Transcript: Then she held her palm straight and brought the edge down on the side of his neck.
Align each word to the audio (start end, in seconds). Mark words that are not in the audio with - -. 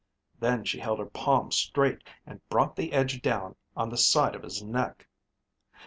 Then 0.39 0.63
she 0.63 0.79
held 0.79 0.97
her 0.97 1.05
palm 1.05 1.51
straight 1.51 2.03
and 2.25 2.41
brought 2.49 2.75
the 2.75 2.91
edge 2.91 3.21
down 3.21 3.55
on 3.77 3.89
the 3.91 3.97
side 3.97 4.33
of 4.33 4.41
his 4.41 4.63
neck. 4.63 5.07